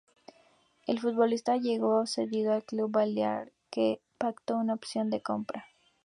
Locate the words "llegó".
1.57-2.07